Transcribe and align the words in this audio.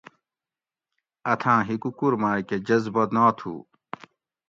اتھاں 1.31 1.59
ہکوکور 1.67 2.13
میکہ 2.21 2.57
جذبہ 2.67 3.03
ناتھو 3.15 3.53